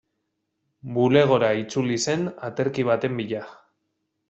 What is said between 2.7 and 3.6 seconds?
baten bila.